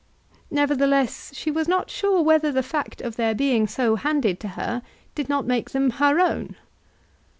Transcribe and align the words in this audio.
Nevertheless 0.49 1.31
she 1.35 1.51
was 1.51 1.67
not 1.67 1.91
sure 1.91 2.23
whether 2.23 2.51
the 2.51 2.63
fact 2.63 3.01
of 3.01 3.17
their 3.17 3.35
being 3.35 3.67
so 3.67 3.93
handed 3.97 4.39
to 4.39 4.47
her 4.57 4.81
did 5.13 5.29
not 5.29 5.45
make 5.45 5.69
them 5.69 5.91
her 5.91 6.19
own. 6.19 6.55